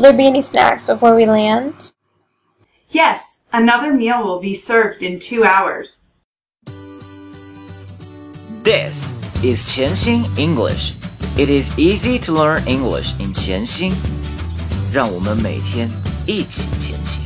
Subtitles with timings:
[0.00, 1.94] Will there be any snacks before we land?
[2.90, 6.02] Yes, another meal will be served in two hours.
[8.62, 10.94] This is 潜心 English.
[11.38, 13.92] It is easy to learn English in 潜心。
[14.92, 15.88] 让我们每天
[16.26, 17.22] 一起前行。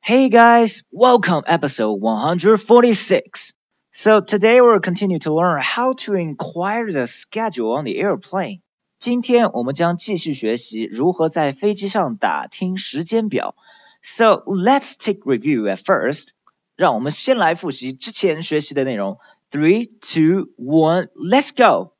[0.00, 3.52] Hey guys, welcome episode 146.
[3.92, 8.62] So today we'll continue to learn how to inquire the schedule on the airplane.
[9.02, 13.54] 今天我们将继续学习如何在飞机上打听时间表。
[14.02, 16.30] So let's take review at first.
[16.76, 19.18] 让我们先来复习之前学习的内容。
[19.50, 21.92] Three, two, one, let's go.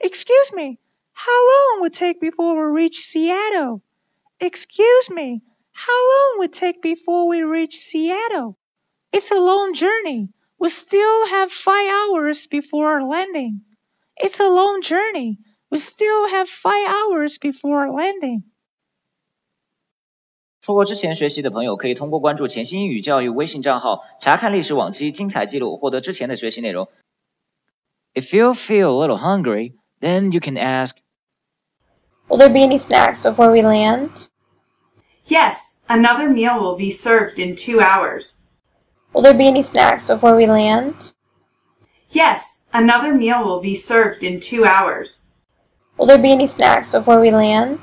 [0.00, 0.78] Excuse me,
[1.12, 3.80] how long would it take before we reach Seattle?
[4.38, 5.42] Excuse me,
[5.72, 8.56] how long would it take before we reach Seattle?
[9.12, 10.28] It's a long journey.
[10.58, 13.62] We still have five hours before landing.
[14.16, 15.38] It's a long journey.
[15.72, 18.44] We still have five hours before landing.
[20.62, 26.88] 错过之前学习的朋友，可以通过关注潜心英语教育微信账号，查看历史往期精彩记录，获得之前的学习内容。
[28.14, 30.96] If you feel a little hungry, then you can ask.
[32.28, 34.30] Will there be any snacks before we land?
[35.26, 38.38] Yes, another meal will be served in two hours.
[39.12, 41.14] Will there be any snacks before we land?
[42.10, 45.22] Yes, another meal will be served in two hours.
[45.96, 47.78] Will there be any snacks before we land?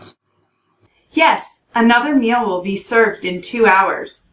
[1.12, 4.24] Yes, another meal will be served in two hours.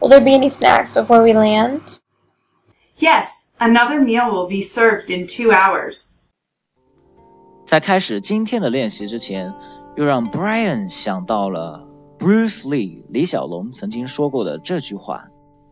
[0.00, 1.80] Will there be any snacks before we land?
[2.98, 6.08] Yes, another meal will be served in two hours.
[7.66, 9.52] 在开始今天的练习之前，
[9.96, 11.86] 又让 Brian 想到了
[12.18, 15.28] Bruce Lee 李小龙曾经说过的这句话：“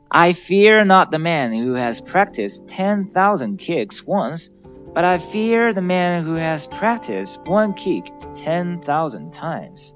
[0.09, 4.49] I fear not the man who has practiced ten thousand kicks once,
[4.94, 9.92] But I fear the man who has practiced one kick ten thousand times。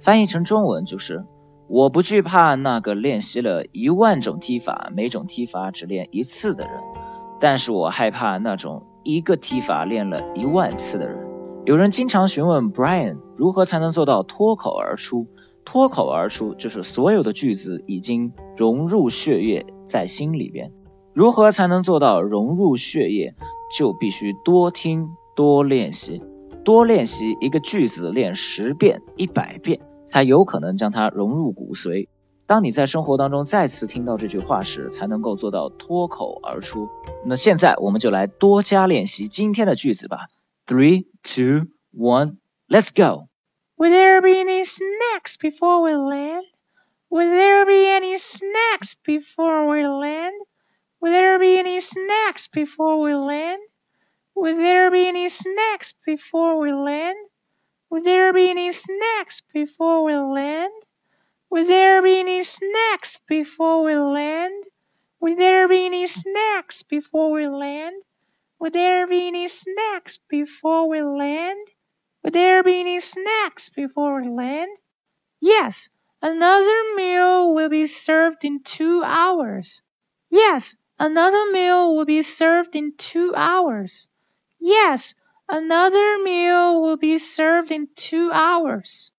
[0.00, 1.24] 翻译成中文就是：
[1.66, 6.72] 我不惧怕那个练习了一万种踢法，每种踢法只练一次的人，
[7.40, 11.26] 但是我害怕那种一个踢法练了一万次的人。
[11.64, 15.26] 有人经常询问 Brian 如何才能做到脱口而出。
[15.64, 20.72] 脱口而出就是所有的句子已经融入血液在心里边。
[21.12, 23.34] 如何才能做到融入血液？
[23.70, 26.22] 就必须多听多练习，
[26.64, 32.08] 多练习一个句子练十遍一百遍，才有可能将它融入骨髓。
[32.46, 36.88] 当你在生活当中再次听到这句话时，才能够做到脱口而出。
[37.26, 40.28] 那现在我们就来多加练习今天的句子吧。
[40.66, 43.28] Three, two, one, let's go.
[43.76, 46.44] Will there be any snacks before we land?
[47.10, 50.32] Will there be any snacks before we land?
[51.00, 53.62] Will there be any snacks before we land?
[54.34, 57.16] Will there be any snacks before we land?
[57.88, 60.72] Will there be any snacks before we land?
[61.50, 64.64] Will there be any snacks before we land?
[65.20, 68.02] Will there be any snacks before we land?
[68.60, 71.66] Will there be any snacks before we land?
[72.22, 74.76] Will there be any snacks before we land?
[75.40, 75.88] Yes,
[76.20, 79.80] another meal will be served in two hours.
[80.28, 84.08] Yes, Another meal will be served in two hours.
[84.58, 85.14] Yes,
[85.48, 89.12] another meal will be served in two hours.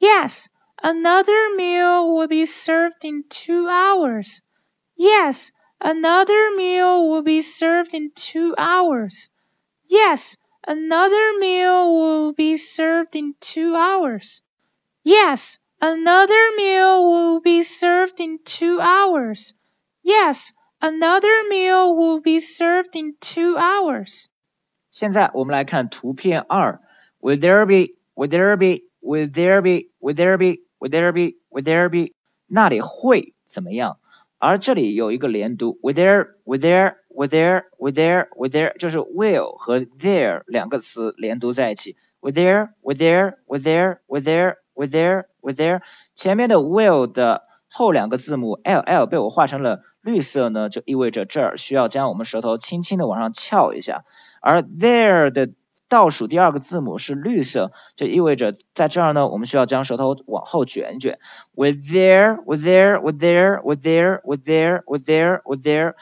[0.00, 0.48] Yes,
[0.82, 4.42] another meal will be served in two hours.
[4.96, 9.30] Yes, another meal will be served in two hours.
[9.86, 10.36] Yes,
[10.66, 14.42] another meal will be served in two hours.
[15.04, 19.54] Yes, another meal will be served in two hours.
[20.02, 24.25] Yes, Another meal will be served in two hours.
[24.91, 26.79] 现在我们来看图片二。
[27.19, 27.95] Will there be?
[28.13, 28.83] Will there be?
[29.01, 29.89] Will there be?
[29.99, 30.61] Will there be?
[30.79, 31.37] Will there be?
[31.49, 32.13] Will there be?
[32.47, 33.97] 那里会怎么样？
[34.37, 36.27] 而这里有一个连读，Will there?
[36.45, 36.95] Will there?
[37.09, 37.63] Will there?
[37.79, 38.27] Will there?
[38.35, 38.77] Will there?
[38.77, 41.95] 就是 will 和 there 两个词连读在一起。
[42.21, 42.69] Will there?
[42.83, 43.37] Will there?
[43.47, 43.97] Will there?
[44.07, 44.55] Will there?
[44.75, 45.25] Will there?
[45.41, 45.81] Will there?
[46.13, 49.81] 前面的 will 的后两个字母 l l 被我画成了。
[50.02, 54.04] 绿色呢，就意味着这儿需要将我们舌头轻轻的往上翘一下，
[54.40, 55.50] 而 there 的
[55.88, 61.18] 倒数第二个字母是绿色，就意味着在这儿呢，我们需要将舌头往后卷一卷。
[61.54, 65.94] With there, with there, with there, with there, with there, with there, with there，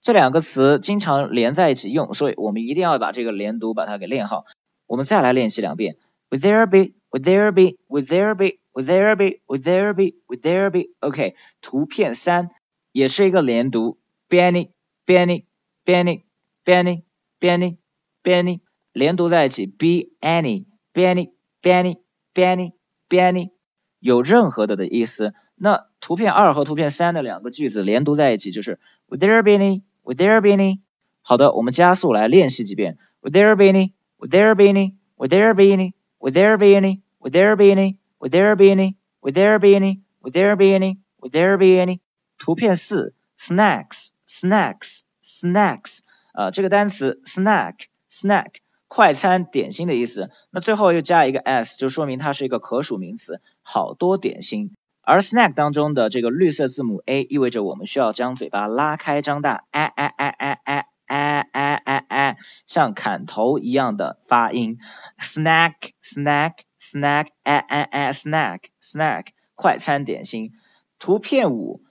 [0.00, 4.44] 这两个词经常连在一起用，所以我们一定要把这个连读把它给练好。
[4.86, 5.96] 我们再来练习两遍。
[6.30, 10.46] With there be, with there be, with there be, with there be, with there be, with
[10.46, 10.90] there be。
[11.00, 12.50] OK，图片三。
[12.93, 13.99] 也是一个连读，
[14.29, 14.69] Benny
[15.05, 15.45] Benny
[15.85, 16.23] Benny
[16.65, 17.03] Benny
[17.39, 17.77] Benny
[18.23, 18.59] Benny
[18.93, 21.31] 连读在一起，B Annie Benny
[21.61, 21.97] Benny
[22.33, 22.73] Benny
[23.09, 23.51] Benny
[23.99, 25.33] 有任何的的意思。
[25.55, 28.79] 那图片二和图片三的两个句子连读在一起就是
[29.09, 29.83] Would there be any?
[30.03, 30.79] Would there be any?
[31.21, 32.97] 好的，我们加速来练习几遍。
[33.21, 33.93] Would there be any?
[34.19, 34.93] Would there be any?
[35.17, 35.93] Would there be any?
[36.19, 37.01] Would there be any?
[37.19, 37.97] Would there be any?
[38.19, 38.95] Would there be any?
[39.21, 40.01] Would there be any?
[40.21, 40.99] Would there be any?
[41.21, 42.01] Would there be any?
[42.38, 46.00] 图片四，snacks snacks snacks、
[46.34, 47.74] 呃，这个单词 snack
[48.10, 48.54] snack
[48.88, 50.30] 快餐点心的意思。
[50.50, 54.72] 那最后又加一个 s，就说明它是一个可数名词，好多点心。
[55.00, 62.36] 而 snack 当中的这个绿色字母 a 意味着我们需要将嘴巴拉开张大，哎哎哎哎哎哎哎哎哎，
[62.66, 64.78] 像砍头一样的发音。
[65.18, 70.52] snack snack snack 哎哎哎 snack snack 快餐点心。
[70.98, 71.82] 图片五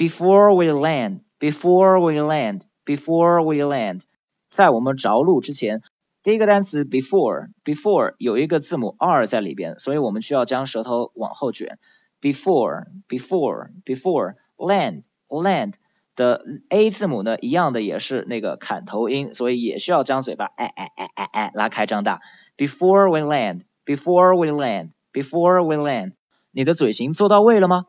[0.00, 4.02] ，before we land before we land before we land，
[4.48, 5.82] 在我们着陆之前。
[6.22, 11.78] 第一个单词 before before 有一个字母 r 在里边，所以我们需要将舌头往后卷。
[12.20, 15.74] before before before land land
[16.16, 22.20] 的 a 字母呢，一样的也是那个砍头音，所以也需要将嘴巴哎哎哎哎哎拉开张大。
[22.56, 26.14] Before we land, before we land, before we land，
[26.50, 27.86] 你的嘴型做到位了吗？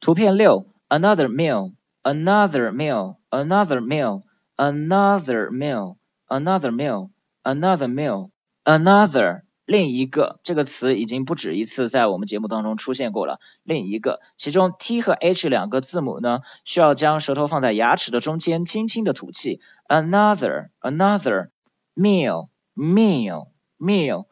[0.00, 4.23] 图片六 ，another meal, another meal, another meal,
[4.57, 5.97] another meal,
[6.27, 7.09] another meal,
[7.43, 8.31] another meal,
[8.63, 9.43] another。
[9.65, 13.39] 另一个这个词已经不止一次在我们节目当中出现过了。
[13.61, 19.61] 另一个，其中 t 和 h 两个字母呢，需要将舌头放在牙齿的中间，轻轻的吐气。
[19.87, 21.49] Another, another,
[21.95, 24.25] meal, meal, meal，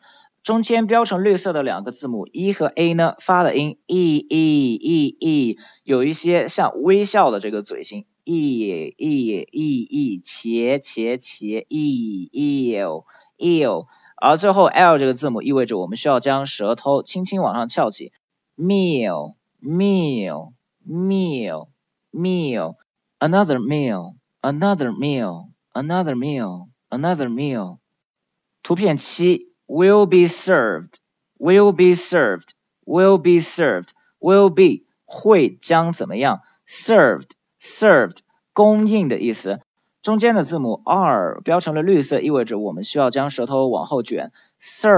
[0.48, 13.04] 中间标成绿色的两个字母 e 和 a 呢，发的音 e e e e，有一些像微笑的这个嘴型 e e e e，茄茄茄 e eel
[13.38, 13.88] eel。
[14.16, 18.14] 而最后 l 这个字母意味着我们需要将舌头轻轻往上翘起
[18.58, 20.54] ，meal meal
[20.88, 21.68] meal
[22.14, 22.76] meal
[23.20, 27.80] another meal another meal another meal another meal。
[28.64, 30.96] 图片七，will be served
[31.38, 32.50] will be served
[32.86, 37.31] will be served will be 会将怎么样，served
[37.62, 38.18] served
[38.54, 39.62] 供应的意思。
[40.02, 44.31] 中间的字母 r 标成了绿色，意味着我们需要将舌头往后卷。
[44.58, 44.90] sir，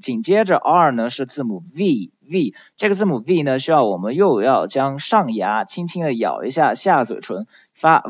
[0.00, 8.02] 紧接着 r 呢是字母 v，v 这个字母 v 呢需要我们又要将上牙轻轻的咬一下下嘴唇，发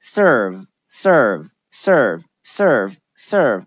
[0.00, 3.65] serve serve serve serve，serve，serve，serve，serve，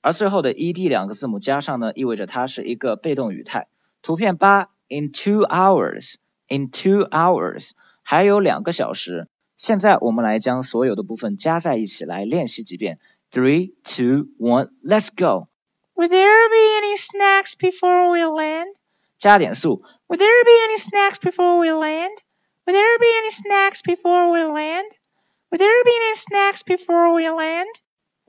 [0.00, 3.68] 而最后的 ed 两个字母加上呢，意味着它是一个被动语态。
[4.02, 7.72] 图片八，in two hours，in two hours。
[8.02, 9.28] 还有两个小时。
[9.56, 12.98] 现在我们来将所有的部分加在一起来练习几遍。
[13.30, 15.48] Three, two, one, let's go.
[15.94, 18.74] Would there be any snacks before we land?
[19.16, 19.82] 加点速。
[20.08, 22.10] Would there be any snacks before we land?
[22.66, 24.84] Would there be any snacks before we land?
[25.50, 27.68] Would there be any snacks before we land?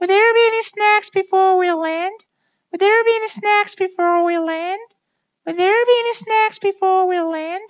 [0.01, 2.19] Would there be any snacks before we land?
[2.71, 4.81] Would there be any snacks before we land?
[5.45, 7.69] Would there be any snacks before we land?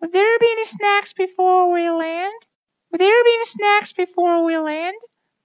[0.00, 2.32] Would there be any snacks before we land?
[2.90, 4.96] Would there be any snacks before we land?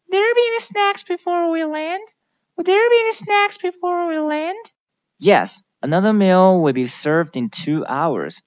[0.07, 2.07] Would there be any snacks before we land?
[2.56, 4.72] Would there be any snacks before we land?
[5.19, 8.41] Yes, another meal will be served in two hours.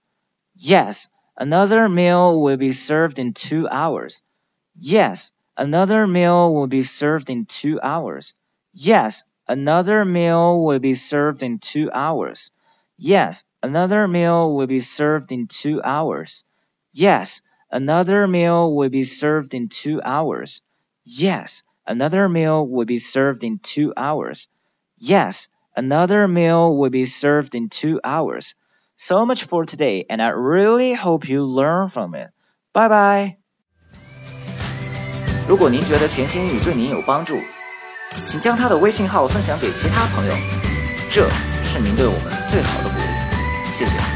[0.56, 4.23] Yes, another meal will be served in two hours.
[4.75, 8.34] Yes, another meal will be served in two hours.
[8.73, 12.50] Yes, another meal will be served in two hours.
[12.96, 16.44] Yes, another meal will be served in two hours.
[16.92, 20.62] Yes, another meal will be served in two hours.
[21.04, 24.49] Yes, another meal will be served in two hours.
[24.99, 28.54] Yes, another meal will be served in two hours.
[28.96, 32.30] So much for today, and I really hope you learn from it.
[32.73, 33.43] Bye bye.
[35.46, 37.38] 如果您觉得潜心英语对您有帮助，
[38.24, 40.32] 请将他的微信号分享给其他朋友。
[41.10, 41.28] 这
[41.62, 44.13] 是您对我们最好的鼓励，谢谢。